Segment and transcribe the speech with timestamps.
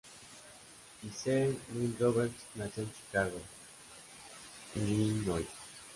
[1.01, 3.39] Giselle Lynn Roberts nació en Chicago,
[4.73, 5.45] Illinois.